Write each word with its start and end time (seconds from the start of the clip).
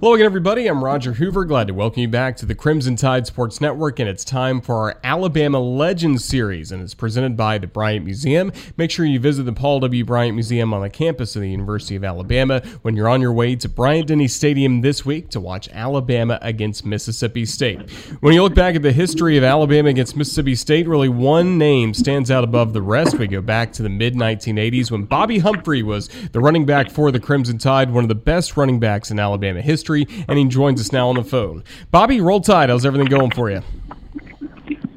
Hello 0.00 0.14
again, 0.14 0.24
everybody. 0.24 0.66
I'm 0.66 0.82
Roger 0.82 1.12
Hoover. 1.12 1.44
Glad 1.44 1.66
to 1.66 1.74
welcome 1.74 2.00
you 2.00 2.08
back 2.08 2.34
to 2.38 2.46
the 2.46 2.54
Crimson 2.54 2.96
Tide 2.96 3.26
Sports 3.26 3.60
Network, 3.60 3.98
and 3.98 4.08
it's 4.08 4.24
time 4.24 4.62
for 4.62 4.76
our 4.76 4.98
Alabama 5.04 5.60
Legends 5.60 6.24
series, 6.24 6.72
and 6.72 6.82
it's 6.82 6.94
presented 6.94 7.36
by 7.36 7.58
the 7.58 7.66
Bryant 7.66 8.06
Museum. 8.06 8.50
Make 8.78 8.90
sure 8.90 9.04
you 9.04 9.20
visit 9.20 9.42
the 9.42 9.52
Paul 9.52 9.78
W. 9.80 10.02
Bryant 10.06 10.34
Museum 10.34 10.72
on 10.72 10.80
the 10.80 10.88
campus 10.88 11.36
of 11.36 11.42
the 11.42 11.50
University 11.50 11.96
of 11.96 12.04
Alabama 12.04 12.62
when 12.80 12.96
you're 12.96 13.10
on 13.10 13.20
your 13.20 13.34
way 13.34 13.54
to 13.56 13.68
Bryant 13.68 14.06
Denny 14.06 14.26
Stadium 14.26 14.80
this 14.80 15.04
week 15.04 15.28
to 15.32 15.38
watch 15.38 15.68
Alabama 15.70 16.38
against 16.40 16.86
Mississippi 16.86 17.44
State. 17.44 17.90
When 18.20 18.32
you 18.32 18.42
look 18.42 18.54
back 18.54 18.76
at 18.76 18.80
the 18.80 18.92
history 18.92 19.36
of 19.36 19.44
Alabama 19.44 19.90
against 19.90 20.16
Mississippi 20.16 20.54
State, 20.54 20.88
really 20.88 21.10
one 21.10 21.58
name 21.58 21.92
stands 21.92 22.30
out 22.30 22.42
above 22.42 22.72
the 22.72 22.80
rest. 22.80 23.18
We 23.18 23.26
go 23.26 23.42
back 23.42 23.70
to 23.74 23.82
the 23.82 23.90
mid 23.90 24.14
1980s 24.14 24.90
when 24.90 25.04
Bobby 25.04 25.40
Humphrey 25.40 25.82
was 25.82 26.08
the 26.32 26.40
running 26.40 26.64
back 26.64 26.90
for 26.90 27.12
the 27.12 27.20
Crimson 27.20 27.58
Tide, 27.58 27.90
one 27.90 28.02
of 28.02 28.08
the 28.08 28.14
best 28.14 28.56
running 28.56 28.80
backs 28.80 29.10
in 29.10 29.18
Alabama 29.18 29.60
history 29.60 29.89
and 29.96 30.38
he 30.38 30.44
joins 30.46 30.80
us 30.80 30.92
now 30.92 31.08
on 31.08 31.16
the 31.16 31.24
phone. 31.24 31.64
Bobby, 31.90 32.20
roll 32.20 32.40
tide. 32.40 32.68
How's 32.68 32.86
everything 32.86 33.08
going 33.08 33.30
for 33.30 33.50
you? 33.50 33.62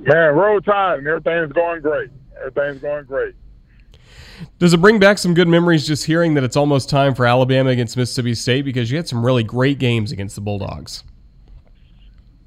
Man, 0.06 0.36
roll 0.36 0.60
tide, 0.62 1.00
and 1.00 1.08
everything's 1.08 1.54
going 1.54 1.82
great. 1.82 2.10
Everything's 2.38 2.82
going 2.82 3.06
great. 3.06 3.36
Does 4.60 4.74
it 4.74 4.82
bring 4.82 5.00
back 5.00 5.18
some 5.18 5.34
good 5.34 5.48
memories 5.48 5.88
just 5.88 6.06
hearing 6.06 6.34
that 6.34 6.44
it's 6.44 6.56
almost 6.58 6.90
time 6.90 7.16
for 7.16 7.26
Alabama 7.26 7.70
against 7.70 7.96
Mississippi 7.96 8.36
State 8.36 8.66
because 8.66 8.92
you 8.92 8.98
had 8.98 9.08
some 9.08 9.26
really 9.26 9.44
great 9.44 9.80
games 9.80 10.12
against 10.12 10.36
the 10.36 10.42
Bulldogs? 10.42 11.04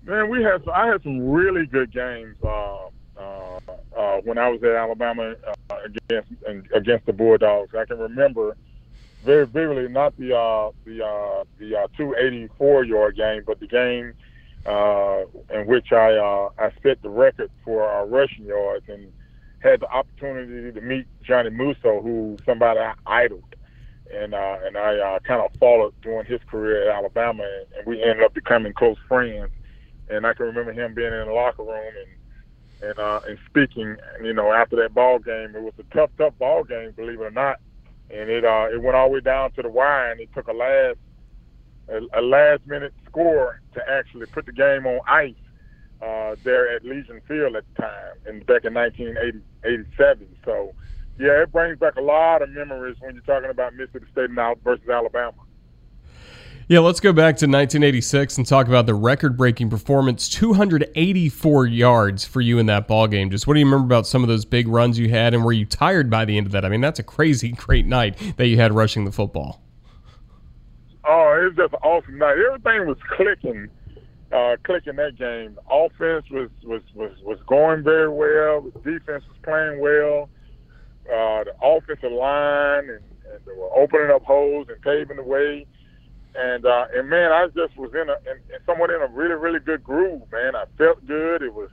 Man, 0.04 0.28
we 0.28 0.42
had 0.42 0.62
I 0.68 0.86
had 0.86 1.02
some 1.02 1.28
really 1.28 1.66
good 1.66 1.92
games 1.92 2.36
uh, 2.44 2.86
uh, 3.18 3.58
uh, 3.96 4.16
when 4.24 4.38
I 4.38 4.48
was 4.48 4.62
at 4.62 4.70
Alabama 4.70 5.34
uh, 5.70 5.76
against 5.84 6.32
against 6.74 7.06
the 7.06 7.12
Bulldogs. 7.12 7.74
I 7.74 7.84
can 7.86 7.98
remember 7.98 8.56
very 9.26 9.46
vividly, 9.46 9.88
not 9.88 10.16
the 10.16 10.34
uh, 10.34 10.70
the 10.84 11.04
uh, 11.04 11.44
the 11.58 11.76
uh, 11.76 11.86
284 11.96 12.84
yard 12.84 13.16
game, 13.16 13.42
but 13.44 13.58
the 13.60 13.66
game 13.66 14.14
uh, 14.64 15.24
in 15.52 15.66
which 15.66 15.92
I 15.92 16.14
uh, 16.14 16.50
I 16.58 16.70
set 16.82 17.02
the 17.02 17.10
record 17.10 17.50
for 17.64 17.82
our 17.82 18.06
rushing 18.06 18.44
yards 18.44 18.88
and 18.88 19.12
had 19.58 19.80
the 19.80 19.88
opportunity 19.88 20.72
to 20.72 20.80
meet 20.80 21.06
Johnny 21.22 21.50
Musso, 21.50 22.00
who 22.00 22.36
somebody 22.46 22.78
I 22.78 22.94
idled, 23.04 23.56
and 24.14 24.32
uh, 24.32 24.58
and 24.64 24.76
I 24.76 24.96
uh, 24.96 25.18
kind 25.20 25.42
of 25.42 25.50
followed 25.58 25.92
during 26.02 26.24
his 26.24 26.40
career 26.48 26.88
at 26.88 26.96
Alabama, 26.96 27.42
and, 27.42 27.66
and 27.78 27.86
we 27.86 28.02
ended 28.02 28.24
up 28.24 28.32
becoming 28.32 28.72
close 28.72 28.98
friends. 29.08 29.50
And 30.08 30.24
I 30.24 30.34
can 30.34 30.46
remember 30.46 30.72
him 30.72 30.94
being 30.94 31.12
in 31.12 31.26
the 31.26 31.32
locker 31.32 31.64
room 31.64 31.92
and 31.98 32.90
and 32.90 32.98
uh, 33.00 33.20
and 33.26 33.38
speaking. 33.46 33.96
You 34.22 34.32
know, 34.32 34.52
after 34.52 34.76
that 34.76 34.94
ball 34.94 35.18
game, 35.18 35.56
it 35.56 35.62
was 35.62 35.74
a 35.80 35.94
tough, 35.94 36.10
tough 36.16 36.38
ball 36.38 36.62
game, 36.62 36.92
believe 36.92 37.20
it 37.20 37.24
or 37.24 37.30
not 37.32 37.58
and 38.10 38.30
it 38.30 38.44
uh, 38.44 38.68
it 38.72 38.82
went 38.82 38.96
all 38.96 39.08
the 39.08 39.14
way 39.14 39.20
down 39.20 39.52
to 39.52 39.62
the 39.62 39.68
wire, 39.68 40.12
and 40.12 40.20
it 40.20 40.28
took 40.34 40.48
a 40.48 40.52
last 40.52 40.98
a, 41.88 42.20
a 42.20 42.22
last 42.22 42.66
minute 42.66 42.94
score 43.06 43.60
to 43.74 43.80
actually 43.88 44.26
put 44.26 44.46
the 44.46 44.52
game 44.52 44.86
on 44.86 45.00
ice 45.06 45.34
uh, 46.02 46.36
there 46.42 46.74
at 46.74 46.84
Legion 46.84 47.20
Field 47.26 47.56
at 47.56 47.64
the 47.74 47.82
time, 47.82 48.14
and 48.26 48.46
back 48.46 48.64
in 48.64 48.74
1987. 48.74 50.36
So, 50.44 50.74
yeah, 51.18 51.42
it 51.42 51.52
brings 51.52 51.78
back 51.78 51.96
a 51.96 52.02
lot 52.02 52.42
of 52.42 52.50
memories 52.50 52.96
when 53.00 53.14
you're 53.14 53.22
talking 53.22 53.50
about 53.50 53.74
Mississippi 53.74 54.06
State 54.12 54.30
and 54.30 54.62
versus 54.62 54.88
Alabama. 54.88 55.32
Yeah, 56.68 56.80
let's 56.80 56.98
go 56.98 57.12
back 57.12 57.36
to 57.36 57.46
1986 57.46 58.38
and 58.38 58.44
talk 58.44 58.66
about 58.66 58.86
the 58.86 58.94
record-breaking 58.94 59.70
performance, 59.70 60.28
284 60.28 61.66
yards 61.66 62.24
for 62.24 62.40
you 62.40 62.58
in 62.58 62.66
that 62.66 62.88
ball 62.88 63.06
game. 63.06 63.30
Just 63.30 63.46
what 63.46 63.54
do 63.54 63.60
you 63.60 63.66
remember 63.66 63.86
about 63.86 64.04
some 64.04 64.24
of 64.24 64.28
those 64.28 64.44
big 64.44 64.66
runs 64.66 64.98
you 64.98 65.08
had, 65.08 65.32
and 65.32 65.44
were 65.44 65.52
you 65.52 65.64
tired 65.64 66.10
by 66.10 66.24
the 66.24 66.36
end 66.36 66.46
of 66.46 66.50
that? 66.50 66.64
I 66.64 66.68
mean, 66.68 66.80
that's 66.80 66.98
a 66.98 67.04
crazy, 67.04 67.52
great 67.56 67.86
night 67.86 68.18
that 68.36 68.48
you 68.48 68.56
had 68.56 68.72
rushing 68.72 69.04
the 69.04 69.12
football. 69.12 69.62
Oh, 71.04 71.38
it 71.40 71.44
was 71.44 71.54
just 71.56 71.72
an 71.72 71.78
awesome 71.84 72.18
night. 72.18 72.34
Everything 72.36 72.88
was 72.88 72.98
clicking, 73.16 73.68
uh, 74.32 74.56
clicking 74.64 74.96
that 74.96 75.16
game. 75.16 75.56
Offense 75.70 76.28
was 76.32 76.50
was 76.64 76.82
was 76.96 77.12
was 77.22 77.38
going 77.46 77.84
very 77.84 78.08
well. 78.08 78.62
Defense 78.82 79.22
was 79.28 79.36
playing 79.44 79.78
well. 79.78 80.28
Uh, 81.06 81.44
the 81.44 81.54
offensive 81.62 82.10
line 82.10 82.90
and, 82.90 83.04
and 83.30 83.44
they 83.46 83.52
were 83.52 83.70
opening 83.78 84.10
up 84.10 84.24
holes 84.24 84.66
and 84.68 84.82
paving 84.82 85.18
the 85.18 85.22
way 85.22 85.64
and 86.36 86.66
uh, 86.66 86.86
and 86.94 87.08
man, 87.08 87.32
I 87.32 87.46
just 87.48 87.76
was 87.76 87.92
in 87.94 88.08
a 88.08 88.16
in, 88.30 88.40
somewhat 88.64 88.90
in 88.90 89.00
a 89.00 89.06
really 89.06 89.34
really 89.34 89.60
good 89.60 89.82
groove, 89.82 90.22
man. 90.30 90.54
I 90.56 90.64
felt 90.78 91.04
good. 91.06 91.42
It 91.42 91.54
was, 91.54 91.70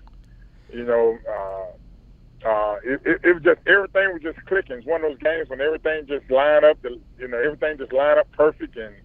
you 0.71 0.85
know, 0.85 1.17
uh, 1.29 2.47
uh, 2.47 2.75
it, 2.83 3.01
it, 3.05 3.21
it 3.23 3.33
was 3.33 3.43
just 3.43 3.59
everything 3.67 4.13
was 4.13 4.21
just 4.21 4.45
clicking. 4.45 4.77
It's 4.77 4.87
one 4.87 5.03
of 5.03 5.11
those 5.11 5.19
games 5.19 5.49
when 5.49 5.61
everything 5.61 6.05
just 6.07 6.29
line 6.29 6.63
up. 6.63 6.77
You 6.83 7.27
know, 7.27 7.37
everything 7.37 7.77
just 7.77 7.93
line 7.93 8.17
up 8.17 8.31
perfect, 8.31 8.75
and 8.77 8.95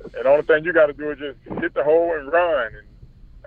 and 0.00 0.24
the 0.24 0.28
only 0.28 0.42
thing 0.42 0.64
you 0.64 0.72
got 0.72 0.86
to 0.86 0.92
do 0.92 1.10
is 1.10 1.18
just 1.18 1.60
hit 1.60 1.74
the 1.74 1.84
hole 1.84 2.14
and 2.14 2.30
run. 2.30 2.72
And 2.74 2.86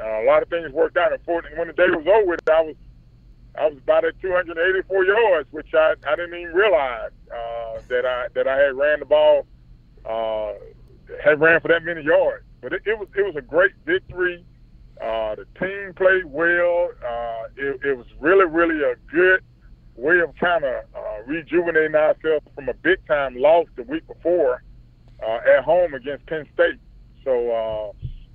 uh, 0.01 0.23
a 0.23 0.25
lot 0.25 0.43
of 0.43 0.49
things 0.49 0.71
worked 0.71 0.97
out. 0.97 1.11
And 1.11 1.21
when 1.25 1.67
the 1.67 1.73
day 1.73 1.89
was 1.89 2.07
over, 2.07 2.37
I 2.51 2.61
was 2.61 2.75
I 3.57 3.67
was 3.67 3.77
about 3.77 4.05
at 4.05 4.19
284 4.21 5.05
yards, 5.05 5.51
which 5.51 5.73
I, 5.73 5.95
I 6.07 6.15
didn't 6.15 6.39
even 6.39 6.53
realize 6.53 7.11
uh, 7.31 7.79
that 7.89 8.05
I 8.05 8.27
that 8.33 8.47
I 8.47 8.57
had 8.57 8.75
ran 8.75 8.99
the 8.99 9.05
ball. 9.05 9.45
Uh, 10.05 10.53
had 11.23 11.39
ran 11.39 11.61
for 11.61 11.67
that 11.69 11.83
many 11.83 12.01
yards. 12.01 12.45
But 12.61 12.73
it, 12.73 12.81
it 12.85 12.97
was 12.97 13.07
it 13.15 13.21
was 13.21 13.35
a 13.35 13.41
great 13.41 13.71
victory. 13.85 14.45
Uh, 15.01 15.35
the 15.35 15.45
team 15.59 15.93
played 15.95 16.25
well. 16.25 16.89
Uh, 17.05 17.43
it, 17.55 17.79
it 17.85 17.97
was 17.97 18.07
really 18.19 18.45
really 18.45 18.83
a 18.83 18.95
good 19.11 19.41
way 19.95 20.19
of 20.19 20.33
kind 20.35 20.63
of 20.63 20.83
uh, 20.95 21.23
rejuvenating 21.25 21.95
ourselves 21.95 22.45
from 22.55 22.69
a 22.69 22.73
big 22.73 23.05
time 23.07 23.35
loss 23.35 23.67
the 23.75 23.83
week 23.83 24.05
before 24.07 24.63
uh, 25.25 25.39
at 25.57 25.63
home 25.63 25.93
against 25.93 26.25
Penn 26.27 26.45
State. 26.53 26.79
So 27.23 27.51
uh, 27.51 27.91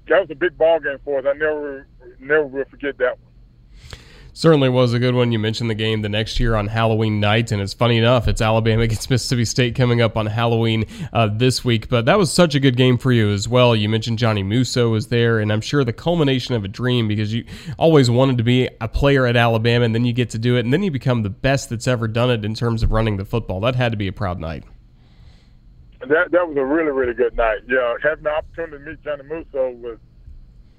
that 0.09 0.20
was 0.20 0.29
a 0.31 0.35
big 0.35 0.56
ball 0.59 0.81
game 0.81 0.99
for 1.05 1.19
us. 1.19 1.25
I 1.27 1.32
never 1.32 1.87
never 2.20 2.47
will 2.47 2.65
forget 2.70 2.99
that 2.99 3.19
one. 3.19 3.34
Certainly 4.37 4.71
was 4.71 4.93
a 4.93 4.99
good 4.99 5.15
one. 5.15 5.31
You 5.31 5.39
mentioned 5.39 5.71
the 5.71 5.77
game 5.77 6.03
the 6.03 6.09
next 6.09 6.41
year 6.41 6.57
on 6.57 6.67
Halloween 6.67 7.21
night, 7.21 7.53
and 7.53 7.63
it's 7.63 7.73
funny 7.73 7.99
enough, 7.99 8.27
it's 8.27 8.41
Alabama 8.41 8.83
against 8.83 9.09
Mississippi 9.09 9.45
State 9.45 9.77
coming 9.77 10.03
up 10.03 10.17
on 10.17 10.27
Halloween 10.27 10.87
uh, 11.13 11.29
this 11.33 11.65
week. 11.65 11.89
But 11.89 12.07
that 12.07 12.19
was 12.19 12.33
such 12.33 12.57
a 12.57 12.61
good 12.61 12.77
game 12.77 12.99
for 12.99 13.13
you 13.13 13.31
as 13.31 13.49
well. 13.49 13.77
You 13.77 13.89
mentioned 13.89 14.19
Johnny 14.19 14.43
Musso 14.43 14.89
was 14.89 15.07
there, 15.07 15.39
and 15.39 15.53
I'm 15.53 15.61
sure 15.61 15.85
the 15.85 15.93
culmination 15.93 16.57
of 16.57 16.65
a 16.65 16.69
dream 16.69 17.07
because 17.07 17.33
you 17.33 17.45
always 17.79 18.11
wanted 18.11 18.37
to 18.39 18.43
be 18.43 18.69
a 18.81 18.89
player 18.89 19.25
at 19.25 19.37
Alabama, 19.37 19.85
and 19.85 19.95
then 19.95 20.05
you 20.05 20.13
get 20.13 20.31
to 20.31 20.39
do 20.39 20.57
it, 20.57 20.65
and 20.65 20.73
then 20.73 20.83
you 20.83 20.91
become 20.91 21.23
the 21.23 21.31
best 21.31 21.71
that's 21.71 21.87
ever 21.87 22.09
done 22.09 22.29
it 22.29 22.45
in 22.45 22.55
terms 22.55 22.83
of 22.83 22.91
running 22.91 23.19
the 23.19 23.25
football. 23.25 23.61
That 23.61 23.77
had 23.77 23.93
to 23.93 23.97
be 23.97 24.09
a 24.09 24.13
proud 24.13 24.41
night. 24.41 24.65
That 26.01 26.33
that 26.33 26.49
was 26.49 26.57
a 26.57 26.65
really 26.65 26.91
really 26.91 27.15
good 27.15 27.37
night. 27.37 27.59
Yeah, 27.69 27.95
having 28.03 28.25
the 28.25 28.31
opportunity 28.31 28.79
to 28.79 28.91
meet 28.91 29.05
Johnny 29.05 29.23
Musso 29.29 29.71
was 29.77 29.99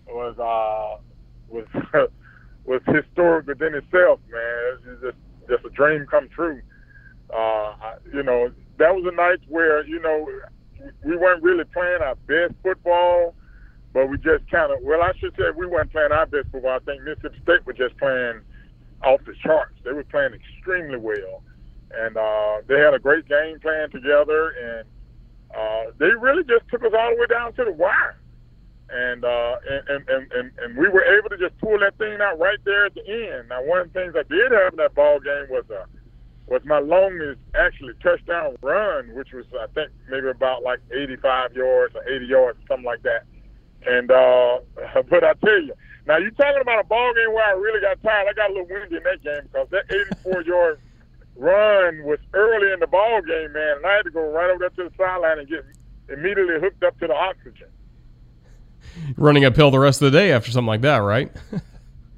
was 0.07 0.37
uh 0.39 1.01
was. 1.47 1.65
was 1.93 2.09
historic 3.35 3.47
within 3.47 3.75
itself, 3.75 4.19
man. 4.31 4.77
It's 4.87 5.01
just 5.01 5.17
just 5.49 5.65
a 5.65 5.69
dream 5.69 6.05
come 6.09 6.27
true. 6.29 6.61
Uh, 7.33 7.73
you 8.13 8.23
know, 8.23 8.51
that 8.77 8.95
was 8.95 9.05
a 9.11 9.15
night 9.15 9.39
where 9.47 9.85
you 9.85 9.99
know 9.99 10.27
we 11.03 11.17
weren't 11.17 11.43
really 11.43 11.63
playing 11.65 12.01
our 12.01 12.15
best 12.27 12.53
football, 12.63 13.35
but 13.93 14.07
we 14.07 14.17
just 14.17 14.49
kind 14.49 14.71
of 14.71 14.79
well, 14.83 15.01
I 15.01 15.11
should 15.19 15.35
say 15.37 15.45
we 15.55 15.67
weren't 15.67 15.91
playing 15.91 16.11
our 16.11 16.25
best 16.25 16.47
football. 16.51 16.71
I 16.75 16.79
think 16.79 17.03
Mississippi 17.03 17.39
State 17.43 17.65
was 17.65 17.77
just 17.77 17.97
playing 17.97 18.41
off 19.03 19.21
the 19.25 19.33
charts. 19.43 19.75
They 19.83 19.91
were 19.91 20.03
playing 20.03 20.33
extremely 20.33 20.97
well, 20.97 21.43
and 21.93 22.17
uh, 22.17 22.61
they 22.67 22.79
had 22.79 22.93
a 22.93 22.99
great 22.99 23.27
game 23.27 23.59
plan 23.59 23.89
together, 23.91 24.49
and 24.49 24.87
uh, 25.55 25.91
they 25.97 26.11
really 26.19 26.43
just 26.43 26.67
took 26.69 26.83
us 26.83 26.91
all 26.97 27.11
the 27.11 27.21
way 27.21 27.27
down 27.27 27.53
to 27.53 27.65
the 27.65 27.71
wire 27.71 28.17
and, 28.89 29.25
uh, 29.25 29.55
and, 29.67 30.09
and 30.09 30.31
and 30.31 30.51
and 30.59 30.77
we 30.77 30.87
were 30.87 31.03
able 31.03 31.29
to 31.29 31.37
just 31.37 31.57
pull 31.59 31.79
that 31.79 31.97
thing 31.97 32.21
out 32.21 32.39
right 32.39 32.59
there 32.65 32.85
at 32.85 32.93
the 32.93 33.01
end. 33.07 33.49
Now, 33.49 33.63
one 33.63 33.81
of 33.81 33.93
the 33.93 33.99
things 33.99 34.13
I 34.15 34.23
did 34.23 34.51
have 34.51 34.73
in 34.73 34.77
that 34.77 34.93
ball 34.93 35.19
game 35.19 35.47
was 35.49 35.65
a 35.71 35.81
uh, 35.81 35.85
was 36.47 36.61
my 36.63 36.77
longest 36.77 37.39
actually 37.55 37.93
touchdown 38.03 38.55
run, 38.61 39.13
which 39.15 39.33
was 39.33 39.45
I 39.59 39.65
think 39.73 39.89
maybe 40.09 40.29
about 40.29 40.61
like 40.61 40.79
85 40.91 41.53
yards 41.53 41.95
or 41.95 42.07
80 42.07 42.25
yards, 42.25 42.59
something 42.67 42.85
like 42.85 43.01
that. 43.01 43.25
And 43.87 44.11
uh, 44.11 44.59
but 45.09 45.23
I 45.23 45.33
tell 45.43 45.61
you, 45.61 45.73
now 46.05 46.17
you're 46.17 46.31
talking 46.31 46.61
about 46.61 46.85
a 46.85 46.87
ball 46.87 47.13
game 47.15 47.33
where 47.33 47.45
I 47.45 47.53
really 47.57 47.81
got 47.81 48.01
tired. 48.03 48.27
I 48.29 48.33
got 48.33 48.51
a 48.51 48.53
little 48.53 48.67
windy 48.69 48.97
in 48.97 49.03
that 49.03 49.23
game 49.23 49.49
because 49.51 49.67
that 49.71 49.85
84 50.23 50.41
yard 50.45 50.79
run 51.35 52.03
was 52.03 52.19
early 52.33 52.71
in 52.71 52.79
the 52.79 52.87
ball 52.87 53.21
game, 53.21 53.51
man, 53.51 53.77
and 53.77 53.85
I 53.85 53.95
had 53.95 54.03
to 54.03 54.11
go 54.11 54.31
right 54.31 54.49
over 54.49 54.59
there 54.59 54.69
to 54.69 54.89
the 54.89 54.95
sideline 54.95 55.39
and 55.39 55.49
get 55.49 55.65
immediately 56.07 56.59
hooked 56.61 56.83
up 56.83 56.97
to 56.99 57.07
the 57.07 57.15
oxygen 57.15 57.67
running 59.17 59.45
uphill 59.45 59.71
the 59.71 59.79
rest 59.79 60.01
of 60.01 60.11
the 60.11 60.17
day 60.17 60.31
after 60.31 60.51
something 60.51 60.67
like 60.67 60.81
that, 60.81 60.97
right? 60.97 61.31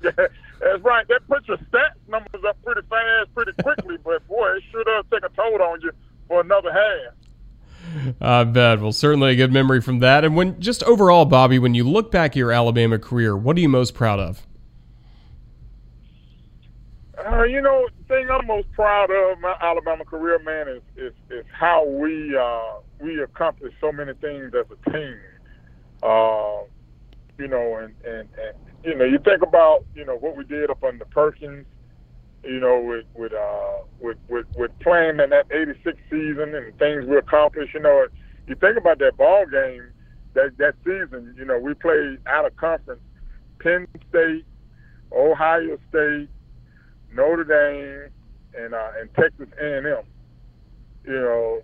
yeah, 0.04 0.12
that's 0.18 0.84
right. 0.84 1.08
That 1.08 1.28
puts 1.28 1.48
your 1.48 1.58
stats 1.58 1.96
numbers 2.08 2.42
up 2.48 2.58
pretty 2.64 2.82
fast, 2.90 3.34
pretty 3.36 3.52
quickly. 3.62 3.98
but 4.04 4.28
boy, 4.28 4.48
it 4.56 4.64
sure 4.72 4.84
does 4.84 5.06
take 5.12 5.24
a 5.24 5.30
toll 5.36 5.62
on 5.62 5.82
you 5.82 5.92
for 6.28 6.42
another 6.42 6.72
half. 6.72 7.14
I 8.20 8.44
bet. 8.44 8.82
Well, 8.82 8.92
certainly 8.92 9.32
a 9.32 9.36
good 9.36 9.54
memory 9.54 9.82
from 9.82 10.00
that. 10.00 10.26
And 10.26 10.36
when 10.36 10.60
just 10.60 10.84
overall, 10.84 11.26
Bobby, 11.26 11.58
when 11.60 11.74
you 11.74 11.84
look 11.84 12.12
back 12.12 12.32
at 12.32 12.36
your 12.36 12.52
Alabama 12.52 13.00
career, 13.00 13.36
what 13.36 13.58
are 13.58 13.60
you 13.60 13.70
most 13.70 13.94
proud 13.94 14.20
of? 14.20 14.46
Uh, 17.26 17.44
you 17.44 17.62
know, 17.62 17.88
the 17.98 18.14
thing 18.14 18.30
I'm 18.30 18.46
most 18.46 18.72
proud 18.74 19.10
of 19.10 19.40
my 19.40 19.56
Alabama 19.62 20.06
career, 20.06 20.40
man, 20.40 20.68
is 20.68 20.82
is, 20.96 21.14
is 21.30 21.46
how 21.52 21.86
we 21.86 22.38
uh, 22.38 22.80
we 23.00 23.22
accomplished 23.22 23.76
so 23.82 23.92
many 23.92 24.14
things 24.14 24.54
as 24.54 24.66
a 24.72 24.92
team. 24.92 25.18
Uh, 26.04 26.64
you 27.38 27.48
know, 27.48 27.78
and, 27.78 27.94
and, 28.04 28.30
and 28.38 28.58
you 28.84 28.96
know, 28.96 29.06
you 29.06 29.20
think 29.20 29.42
about 29.42 29.86
you 29.96 30.06
know 30.06 30.16
what 30.16 30.36
we 30.36 30.44
did 30.44 30.70
up 30.70 30.84
under 30.84 31.06
Perkins, 31.06 31.66
you 32.44 32.60
know, 32.60 32.80
with 32.80 33.06
with 33.16 33.34
uh, 33.34 33.84
with, 34.00 34.18
with 34.30 34.46
with 34.56 34.72
playing 34.80 35.20
in 35.20 35.30
that 35.30 35.46
'86 35.52 35.98
season 36.10 36.56
and 36.56 36.78
things 36.80 37.06
we 37.06 37.18
accomplished. 37.18 37.74
You 37.74 37.82
know, 37.82 38.08
you 38.48 38.56
think 38.56 38.78
about 38.78 39.00
that 39.00 39.18
ball 39.18 39.46
game 39.46 39.88
that 40.34 40.58
that 40.58 40.76
season. 40.84 41.36
You 41.38 41.46
know, 41.46 41.60
we 41.60 41.74
played 41.74 42.20
out 42.28 42.46
of 42.46 42.56
conference, 42.56 43.02
Penn 43.60 43.88
State, 44.10 44.46
Ohio 45.12 45.78
State, 45.90 46.30
Notre 47.14 47.44
Dame, 47.44 48.12
and 48.58 48.74
uh, 48.74 48.92
and 49.00 49.14
Texas 49.16 49.48
A&M. 49.60 50.04
You 51.06 51.14
know, 51.14 51.62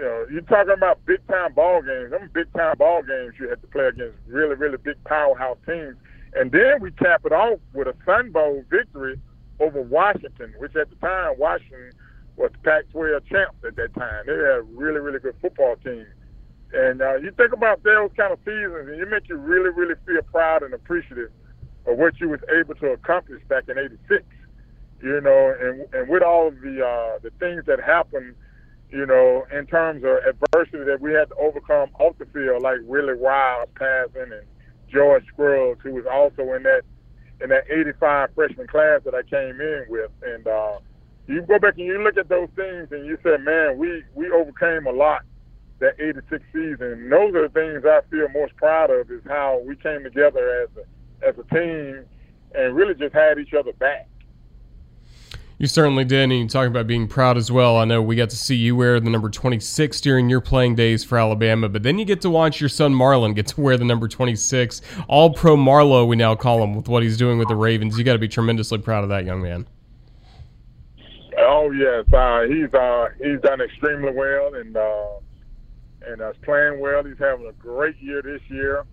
know, 0.00 0.26
you're 0.30 0.42
talking 0.42 0.72
about 0.72 1.04
big 1.06 1.26
time 1.26 1.52
ball 1.52 1.82
games. 1.82 2.10
Them 2.10 2.30
big 2.32 2.52
time 2.52 2.76
ball 2.78 3.02
games 3.02 3.34
you 3.38 3.48
had 3.48 3.60
to 3.60 3.66
play 3.68 3.86
against 3.86 4.16
really, 4.26 4.54
really 4.54 4.78
big 4.78 5.02
powerhouse 5.04 5.58
teams. 5.66 5.96
And 6.34 6.52
then 6.52 6.80
we 6.80 6.92
cap 6.92 7.22
it 7.24 7.32
off 7.32 7.58
with 7.74 7.88
a 7.88 7.94
Sun 8.04 8.30
Bowl 8.30 8.64
victory 8.70 9.20
over 9.58 9.82
Washington, 9.82 10.54
which 10.58 10.76
at 10.76 10.88
the 10.90 10.96
time 10.96 11.34
Washington 11.38 11.92
was 12.36 12.50
the 12.52 12.58
Pac-12 12.58 13.26
champs 13.28 13.58
at 13.66 13.76
that 13.76 13.94
time. 13.94 14.24
They 14.26 14.32
had 14.32 14.58
a 14.58 14.62
really, 14.62 15.00
really 15.00 15.18
good 15.18 15.34
football 15.42 15.76
team. 15.76 16.06
And 16.72 17.02
uh, 17.02 17.16
you 17.16 17.32
think 17.32 17.52
about 17.52 17.82
those 17.82 18.10
kind 18.16 18.32
of 18.32 18.38
seasons, 18.44 18.88
and 18.88 19.00
it 19.00 19.10
make 19.10 19.28
you 19.28 19.36
really, 19.36 19.70
really 19.70 19.96
feel 20.06 20.22
proud 20.22 20.62
and 20.62 20.72
appreciative 20.72 21.30
of 21.86 21.98
what 21.98 22.20
you 22.20 22.28
was 22.28 22.40
able 22.56 22.74
to 22.76 22.92
accomplish 22.92 23.42
back 23.48 23.68
in 23.68 23.76
'86. 23.76 24.22
You 25.02 25.20
know, 25.20 25.54
and 25.60 25.94
and 25.94 26.08
with 26.08 26.22
all 26.22 26.46
of 26.46 26.60
the 26.60 26.86
uh, 26.86 27.18
the 27.22 27.30
things 27.40 27.64
that 27.66 27.80
happened 27.80 28.36
you 28.92 29.06
know, 29.06 29.46
in 29.52 29.66
terms 29.66 30.02
of 30.04 30.18
adversity 30.26 30.84
that 30.84 31.00
we 31.00 31.12
had 31.12 31.28
to 31.28 31.36
overcome 31.36 31.90
off 31.98 32.18
the 32.18 32.26
field, 32.26 32.62
like 32.62 32.78
Willie 32.84 33.14
Ryles 33.14 33.68
passing 33.76 34.32
and 34.32 34.46
George 34.92 35.24
Scruggs, 35.28 35.80
who 35.82 35.94
was 35.94 36.04
also 36.10 36.52
in 36.54 36.62
that 36.64 36.82
in 37.40 37.48
that 37.48 37.64
85 37.70 38.30
freshman 38.34 38.66
class 38.66 39.00
that 39.04 39.14
I 39.14 39.22
came 39.22 39.60
in 39.60 39.86
with. 39.88 40.10
And 40.22 40.46
uh, 40.46 40.78
you 41.26 41.42
go 41.42 41.58
back 41.58 41.78
and 41.78 41.86
you 41.86 42.02
look 42.02 42.18
at 42.18 42.28
those 42.28 42.48
things 42.54 42.88
and 42.90 43.06
you 43.06 43.16
say, 43.24 43.38
man, 43.38 43.78
we, 43.78 44.02
we 44.14 44.30
overcame 44.30 44.86
a 44.86 44.92
lot 44.92 45.22
that 45.78 45.94
86 45.98 46.44
season. 46.52 46.76
And 46.82 47.12
those 47.12 47.34
are 47.34 47.48
the 47.48 47.54
things 47.54 47.84
I 47.86 48.00
feel 48.10 48.28
most 48.28 48.54
proud 48.56 48.90
of 48.90 49.10
is 49.10 49.22
how 49.26 49.62
we 49.66 49.76
came 49.76 50.02
together 50.02 50.62
as 50.62 50.68
a, 50.76 51.28
as 51.28 51.34
a 51.38 51.54
team 51.54 52.04
and 52.54 52.76
really 52.76 52.94
just 52.94 53.14
had 53.14 53.38
each 53.38 53.54
other 53.54 53.72
back. 53.74 54.09
You 55.60 55.66
certainly 55.66 56.06
did, 56.06 56.22
and 56.22 56.32
you 56.32 56.48
talk 56.48 56.66
about 56.66 56.86
being 56.86 57.06
proud 57.06 57.36
as 57.36 57.52
well. 57.52 57.76
I 57.76 57.84
know 57.84 58.00
we 58.00 58.16
got 58.16 58.30
to 58.30 58.36
see 58.36 58.56
you 58.56 58.74
wear 58.74 58.98
the 58.98 59.10
number 59.10 59.28
26 59.28 60.00
during 60.00 60.30
your 60.30 60.40
playing 60.40 60.74
days 60.74 61.04
for 61.04 61.18
Alabama, 61.18 61.68
but 61.68 61.82
then 61.82 61.98
you 61.98 62.06
get 62.06 62.22
to 62.22 62.30
watch 62.30 62.62
your 62.62 62.70
son 62.70 62.94
Marlon 62.94 63.34
get 63.34 63.48
to 63.48 63.60
wear 63.60 63.76
the 63.76 63.84
number 63.84 64.08
26. 64.08 64.80
All 65.06 65.34
pro 65.34 65.58
Marlo, 65.58 66.08
we 66.08 66.16
now 66.16 66.34
call 66.34 66.64
him, 66.64 66.74
with 66.74 66.88
what 66.88 67.02
he's 67.02 67.18
doing 67.18 67.38
with 67.38 67.48
the 67.48 67.56
Ravens. 67.56 67.98
You 67.98 68.04
got 68.04 68.14
to 68.14 68.18
be 68.18 68.26
tremendously 68.26 68.78
proud 68.78 69.02
of 69.02 69.10
that 69.10 69.26
young 69.26 69.42
man. 69.42 69.66
Oh 71.36 71.70
yes, 71.72 72.10
uh, 72.10 72.44
he's 72.48 72.72
uh, 72.72 73.08
he's 73.18 73.40
done 73.42 73.60
extremely 73.60 74.12
well, 74.14 74.54
and 74.54 74.74
uh, 74.74 75.18
and 76.06 76.22
uh, 76.22 76.32
playing 76.42 76.80
well. 76.80 77.04
He's 77.04 77.18
having 77.18 77.46
a 77.46 77.52
great 77.52 78.00
year 78.00 78.22
this 78.22 78.40
year. 78.48 78.86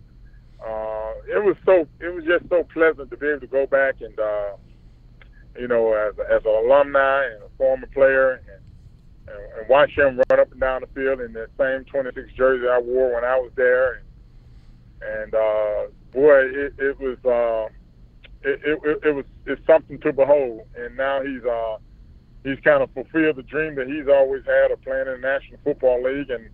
Uh, 0.60 1.14
it 1.34 1.42
was 1.42 1.56
so 1.66 1.88
it 2.02 2.14
was 2.14 2.26
just 2.26 2.50
so 2.50 2.66
pleasant 2.74 3.10
to 3.12 3.16
be 3.16 3.28
able 3.28 3.40
to 3.40 3.48
go 3.48 3.66
back 3.68 4.02
and 4.02 4.20
uh, 4.20 4.58
you 5.60 5.68
know, 5.68 5.94
as, 5.94 6.14
as 6.32 6.42
an 6.46 6.66
alumni 6.66 7.26
and 7.26 7.44
a 7.44 7.50
former 7.58 7.88
player, 7.88 8.34
and, 8.34 9.36
and, 9.36 9.60
and 9.60 9.70
watch 9.70 9.92
him 9.92 10.22
run 10.30 10.40
up 10.40 10.52
and 10.52 10.60
down 10.60 10.82
the 10.82 10.88
field 10.88 11.22
in 11.22 11.34
that 11.34 11.50
same 11.58 11.86
26 11.86 12.34
jersey 12.38 12.68
I 12.68 12.80
wore 12.80 13.16
when 13.16 13.24
I 13.24 13.38
was 13.38 13.52
there. 13.56 13.96
And, 13.96 14.04
and 15.02 15.36
uh, 15.36 15.88
boy, 16.12 16.40
it, 16.46 16.74
it 16.78 17.00
was 17.00 17.18
uh, 17.26 17.72
it, 18.44 18.60
it, 18.64 19.00
it 19.04 19.12
was 19.16 19.26
it's 19.46 19.66
something 19.66 20.00
to 20.00 20.14
behold. 20.14 20.62
And 20.76 20.96
now 20.96 21.22
he's 21.22 21.44
uh, 21.44 21.78
he's 22.44 22.60
kind 22.64 22.82
of 22.82 22.92
fulfilled 22.94 23.36
the 23.36 23.44
dream 23.44 23.76
that 23.76 23.88
he's 23.88 24.08
always 24.08 24.44
had 24.46 24.72
of 24.72 24.82
playing 24.82 25.08
in 25.08 25.22
the 25.22 25.28
National 25.28 25.60
Football 25.64 26.04
League, 26.04 26.30
and 26.30 26.50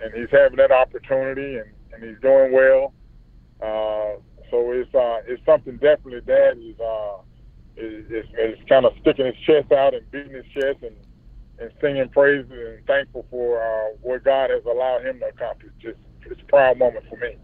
and 0.00 0.14
he's 0.14 0.30
having 0.30 0.56
that 0.56 0.70
opportunity, 0.70 1.56
and, 1.56 1.70
and 1.92 2.02
he's 2.02 2.20
doing 2.20 2.52
well. 2.52 2.92
Uh, 3.60 4.18
so 4.50 4.72
it's 4.72 4.94
uh, 4.94 5.20
it's 5.26 5.44
something 5.44 5.74
definitely 5.74 6.20
that 6.20 6.56
is 6.58 6.78
uh, 6.80 7.18
is, 7.80 8.26
is, 8.38 8.58
kind 8.68 8.84
of 8.86 8.92
sticking 9.00 9.26
his 9.26 9.36
chest 9.46 9.72
out 9.72 9.94
and 9.94 10.08
beating 10.10 10.32
his 10.32 10.44
chest 10.54 10.78
and, 10.82 10.96
and 11.58 11.70
singing 11.80 12.08
praises 12.08 12.50
and 12.50 12.86
thankful 12.86 13.26
for 13.30 13.60
uh, 13.60 13.96
what 14.02 14.24
God 14.24 14.50
has 14.50 14.64
allowed 14.64 15.04
him 15.04 15.20
to 15.20 15.26
accomplish. 15.26 15.72
Just 15.80 15.98
it's 16.26 16.40
a 16.40 16.44
proud 16.44 16.78
moment 16.78 17.04
for 17.08 17.16
me. 17.16 17.36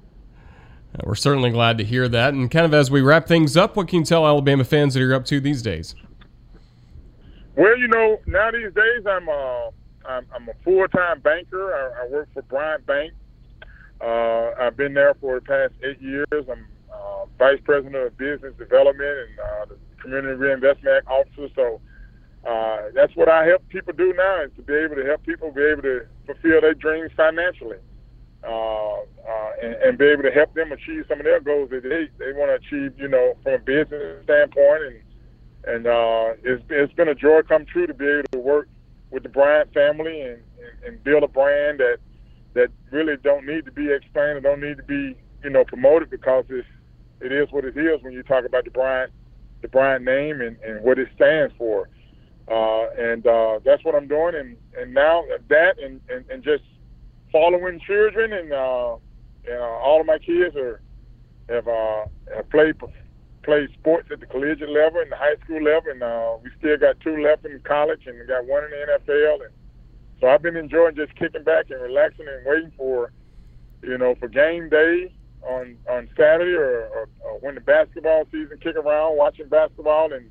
We're 1.05 1.15
certainly 1.15 1.51
glad 1.51 1.79
to 1.79 1.85
hear 1.85 2.09
that. 2.09 2.33
And 2.35 2.51
kind 2.51 2.65
of 2.65 2.73
as 2.73 2.91
we 2.91 3.03
wrap 3.03 3.27
things 3.27 3.57
up, 3.57 3.77
what 3.77 3.89
can 3.89 4.01
you 4.01 4.05
tell 4.05 4.27
Alabama 4.27 4.65
fans 4.65 4.95
that 4.95 5.01
you're 5.01 5.15
up 5.15 5.27
to 5.27 5.41
these 5.41 5.63
days? 5.63 5.95
Well, 7.55 7.77
you 7.79 7.89
know, 7.89 8.19
now 8.27 8.51
these 8.51 8.73
days 8.73 9.07
I'm 9.07 9.29
a, 9.29 9.33
uh, 9.33 9.71
I'm, 10.09 10.27
I'm 10.35 10.49
a 10.49 10.53
full-time 10.63 11.21
banker. 11.21 11.75
I, 11.75 12.05
I 12.05 12.09
work 12.09 12.29
for 12.33 12.43
Bryant 12.43 12.87
Bank. 12.87 13.13
Uh, 14.01 14.53
I've 14.61 14.77
been 14.77 14.95
there 14.95 15.15
for 15.21 15.41
the 15.41 15.41
past 15.41 15.75
eight 15.83 16.01
years. 16.01 16.27
I'm 16.33 16.67
uh, 16.93 17.25
vice 17.39 17.59
president 17.65 17.97
of 17.97 18.17
business 18.17 18.55
development 18.59 19.09
and 19.09 19.39
uh, 19.39 19.65
the 19.67 19.77
Community 20.01 20.35
Reinvestment 20.35 21.07
officer. 21.07 21.49
So 21.55 21.81
uh, 22.49 22.91
that's 22.95 23.15
what 23.17 23.29
I 23.29 23.47
help 23.47 23.69
people 23.69 23.93
do 23.93 24.13
now 24.17 24.43
is 24.43 24.51
to 24.57 24.63
be 24.63 24.75
able 24.75 24.97
to 24.97 25.05
help 25.05 25.23
people 25.25 25.51
be 25.51 25.63
able 25.63 25.83
to 25.83 26.07
fulfill 26.27 26.61
their 26.61 26.75
dreams 26.75 27.11
financially. 27.17 27.79
Uh, 28.45 29.01
uh, 29.27 29.51
and, 29.61 29.75
and, 29.75 29.99
be 29.99 30.05
able 30.05 30.23
to 30.23 30.31
help 30.31 30.55
them 30.55 30.71
achieve 30.71 31.05
some 31.09 31.19
of 31.19 31.25
their 31.25 31.41
goals 31.41 31.69
that 31.71 31.83
they, 31.83 32.07
they 32.25 32.33
want 32.33 32.49
to 32.49 32.55
achieve, 32.55 32.97
you 32.97 33.09
know, 33.09 33.35
from 33.43 33.55
a 33.55 33.59
business 33.59 34.23
standpoint 34.23 34.83
and, 34.85 35.01
and 35.67 35.87
uh, 35.87 36.33
it's 36.45 36.63
it's 36.71 36.93
been 36.95 37.09
a 37.09 37.15
joy 37.15 37.43
come 37.43 37.67
true 37.67 37.87
to 37.87 37.95
be 37.95 38.07
able 38.07 38.29
to 38.31 38.39
work 38.39 38.69
with 39.11 39.25
the 39.25 39.29
Bryant 39.29 39.73
family 39.75 40.21
and, 40.21 40.41
and, 40.61 40.85
and 40.87 41.05
build 41.05 41.25
a 41.25 41.29
brand 41.29 41.81
that 41.81 41.99
that 42.55 42.69
really 42.91 43.17
don't 43.23 43.45
need 43.45 43.65
to 43.67 43.73
be 43.73 43.93
explained 43.93 44.37
and 44.37 44.43
don't 44.45 44.61
need 44.61 44.77
to 44.77 44.83
be 44.85 45.17
you 45.43 45.51
know 45.51 45.65
promoted 45.65 46.09
because 46.09 46.45
it's 46.49 46.67
it 47.21 47.33
is 47.33 47.49
what 47.51 47.65
it 47.65 47.77
is 47.77 48.03
when 48.03 48.13
you 48.13 48.23
talk 48.23 48.45
about 48.45 48.65
the 48.65 48.71
Bryant 48.71 49.13
the 49.63 49.69
Bryant 49.69 50.05
name 50.05 50.41
and, 50.41 50.57
and 50.61 50.83
what 50.83 50.99
it 50.99 51.09
stands 51.15 51.55
for. 51.59 51.89
Uh, 52.49 52.89
and 52.97 53.27
uh, 53.27 53.59
that's 53.65 53.85
what 53.85 53.95
I'm 53.95 54.07
doing. 54.07 54.35
And, 54.35 54.57
and 54.79 54.95
now 54.95 55.25
that 55.49 55.79
and, 55.83 56.01
and, 56.09 56.25
and 56.31 56.45
just 56.45 56.63
following 57.33 57.81
children 57.87 58.33
and, 58.33 58.53
uh, 58.53 58.97
and 59.47 59.61
uh, 59.61 59.79
all 59.83 60.01
of 60.01 60.07
my 60.07 60.19
kids 60.19 60.57
are 60.57 60.81
have 61.49 61.69
uh, 61.69 62.07
have 62.35 62.51
played 62.51 62.75
played 63.43 63.69
sports 63.79 64.09
at 64.13 64.21
the 64.21 64.27
collegiate 64.27 64.69
level 64.69 65.01
and 65.01 65.11
the 65.11 65.17
high 65.17 65.37
school 65.45 65.63
level, 65.63 65.91
and 65.91 66.03
uh, 66.03 66.37
we 66.43 66.51
still 66.59 66.77
got 66.77 66.99
two 67.01 67.23
left 67.23 67.45
in 67.45 67.61
college 67.61 68.03
and 68.07 68.19
we 68.19 68.27
got 68.27 68.45
one 68.45 68.65
in 68.65 68.71
the 68.71 68.99
NFL. 68.99 69.45
And 69.45 69.55
so 70.21 70.27
I've 70.27 70.43
been 70.43 70.57
enjoying 70.57 70.97
just 70.97 71.15
kicking 71.15 71.45
back 71.45 71.71
and 71.71 71.81
relaxing 71.81 72.27
and 72.29 72.45
waiting 72.45 72.73
for 72.77 73.13
you 73.83 73.99
know 73.99 74.15
for 74.19 74.29
game 74.29 74.69
day 74.69 75.13
on 75.43 75.77
on 75.89 76.09
Saturday 76.17 76.55
or, 76.55 76.89
or, 76.89 77.09
or 77.25 77.39
when 77.41 77.55
the 77.55 77.61
basketball 77.61 78.25
season 78.33 78.59
kick 78.61 78.77
around, 78.77 79.17
watching 79.17 79.49
basketball 79.49 80.13
and 80.13 80.31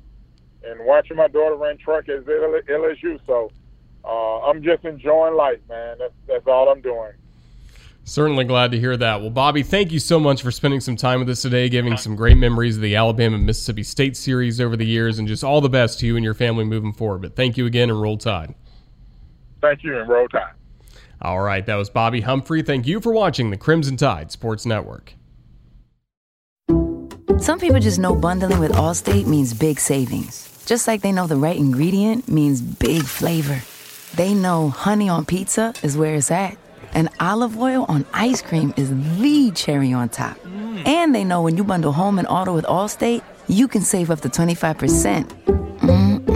and 0.64 0.84
watching 0.84 1.16
my 1.16 1.28
daughter 1.28 1.56
run 1.56 1.78
truck 1.78 2.08
at 2.08 2.24
LSU. 2.24 3.18
So 3.26 3.50
uh, 4.04 4.40
I'm 4.42 4.62
just 4.62 4.84
enjoying 4.84 5.34
life, 5.34 5.60
man. 5.68 5.96
That's 5.98 6.14
that's 6.26 6.46
all 6.46 6.68
I'm 6.68 6.80
doing. 6.80 7.12
Certainly 8.04 8.44
glad 8.44 8.70
to 8.70 8.78
hear 8.78 8.96
that. 8.96 9.20
Well, 9.20 9.30
Bobby, 9.30 9.64
thank 9.64 9.90
you 9.90 9.98
so 9.98 10.20
much 10.20 10.40
for 10.40 10.52
spending 10.52 10.78
some 10.78 10.94
time 10.94 11.18
with 11.18 11.28
us 11.28 11.42
today, 11.42 11.68
giving 11.68 11.96
some 11.96 12.14
great 12.14 12.36
memories 12.36 12.76
of 12.76 12.82
the 12.82 12.94
Alabama 12.94 13.36
Mississippi 13.36 13.82
State 13.82 14.16
series 14.16 14.60
over 14.60 14.76
the 14.76 14.86
years, 14.86 15.18
and 15.18 15.26
just 15.26 15.42
all 15.42 15.60
the 15.60 15.68
best 15.68 15.98
to 16.00 16.06
you 16.06 16.14
and 16.14 16.24
your 16.24 16.34
family 16.34 16.62
moving 16.62 16.92
forward. 16.92 17.22
But 17.22 17.34
thank 17.34 17.56
you 17.56 17.66
again, 17.66 17.90
and 17.90 18.00
roll 18.00 18.16
tide. 18.16 18.54
Thank 19.60 19.82
you, 19.82 19.98
and 19.98 20.08
roll 20.08 20.28
tide. 20.28 20.52
All 21.22 21.40
right, 21.40 21.64
that 21.66 21.76
was 21.76 21.90
Bobby 21.90 22.20
Humphrey. 22.20 22.62
Thank 22.62 22.86
you 22.86 23.00
for 23.00 23.12
watching 23.12 23.50
the 23.50 23.56
Crimson 23.56 23.96
Tide 23.96 24.30
Sports 24.30 24.66
Network. 24.66 25.14
Some 27.38 27.58
people 27.58 27.80
just 27.80 27.98
know 27.98 28.14
bundling 28.14 28.60
with 28.60 28.72
Allstate 28.72 29.26
means 29.26 29.52
big 29.52 29.78
savings, 29.78 30.64
just 30.66 30.86
like 30.86 31.02
they 31.02 31.12
know 31.12 31.26
the 31.26 31.36
right 31.36 31.56
ingredient 31.56 32.28
means 32.28 32.60
big 32.60 33.02
flavor. 33.02 33.60
They 34.16 34.34
know 34.34 34.70
honey 34.70 35.08
on 35.08 35.24
pizza 35.24 35.74
is 35.82 35.96
where 35.96 36.14
it's 36.14 36.30
at 36.30 36.56
and 36.96 37.10
olive 37.20 37.58
oil 37.58 37.84
on 37.88 38.04
ice 38.14 38.40
cream 38.40 38.72
is 38.76 38.90
the 39.20 39.50
cherry 39.54 39.92
on 39.92 40.08
top. 40.08 40.38
Mm. 40.38 40.88
And 40.88 41.14
they 41.14 41.24
know 41.24 41.42
when 41.42 41.56
you 41.56 41.64
bundle 41.64 41.92
home 41.92 42.18
and 42.18 42.26
auto 42.26 42.54
with 42.54 42.64
Allstate, 42.64 43.22
you 43.48 43.68
can 43.68 43.82
save 43.82 44.10
up 44.10 44.22
to 44.22 44.28
25%. 44.28 45.26
Mm-mm. 45.80 46.35